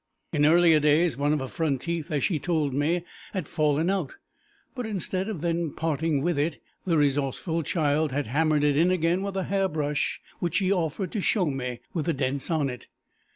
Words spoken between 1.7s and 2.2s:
teeth,